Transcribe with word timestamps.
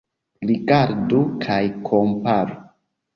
Rigardu 0.51 1.19
kaj 1.43 1.59
komparu. 1.91 2.57